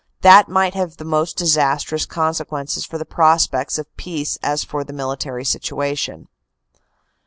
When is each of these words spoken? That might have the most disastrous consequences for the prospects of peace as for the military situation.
That 0.21 0.49
might 0.49 0.73
have 0.73 0.97
the 0.97 1.05
most 1.05 1.37
disastrous 1.37 2.07
consequences 2.07 2.85
for 2.87 2.97
the 2.97 3.05
prospects 3.05 3.77
of 3.77 3.95
peace 3.97 4.39
as 4.41 4.63
for 4.63 4.83
the 4.83 4.93
military 4.93 5.45
situation. 5.45 6.27